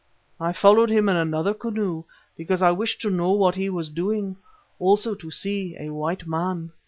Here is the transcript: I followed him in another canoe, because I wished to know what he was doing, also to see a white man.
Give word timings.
I 0.39 0.51
followed 0.51 0.89
him 0.89 1.07
in 1.09 1.15
another 1.15 1.53
canoe, 1.53 2.05
because 2.35 2.63
I 2.63 2.71
wished 2.71 3.01
to 3.01 3.11
know 3.11 3.33
what 3.33 3.53
he 3.53 3.69
was 3.69 3.91
doing, 3.91 4.35
also 4.79 5.13
to 5.13 5.29
see 5.29 5.77
a 5.79 5.89
white 5.93 6.25
man. 6.25 6.71